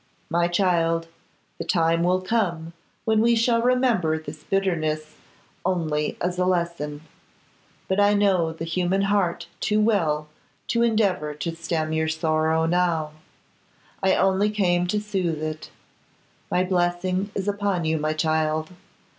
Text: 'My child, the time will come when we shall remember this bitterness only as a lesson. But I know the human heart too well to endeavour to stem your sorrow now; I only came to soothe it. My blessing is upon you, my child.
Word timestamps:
'My 0.31 0.47
child, 0.47 1.07
the 1.59 1.63
time 1.63 2.01
will 2.01 2.21
come 2.23 2.73
when 3.05 3.21
we 3.21 3.35
shall 3.35 3.61
remember 3.61 4.17
this 4.17 4.43
bitterness 4.43 5.13
only 5.63 6.17
as 6.19 6.39
a 6.39 6.45
lesson. 6.47 7.01
But 7.87 7.99
I 7.99 8.15
know 8.15 8.51
the 8.51 8.65
human 8.65 9.03
heart 9.03 9.45
too 9.59 9.79
well 9.79 10.27
to 10.69 10.81
endeavour 10.81 11.35
to 11.35 11.55
stem 11.55 11.93
your 11.93 12.07
sorrow 12.07 12.65
now; 12.65 13.11
I 14.01 14.15
only 14.15 14.49
came 14.49 14.87
to 14.87 14.99
soothe 14.99 15.43
it. 15.43 15.69
My 16.49 16.63
blessing 16.63 17.29
is 17.35 17.47
upon 17.47 17.85
you, 17.85 17.99
my 17.99 18.13
child. 18.13 18.71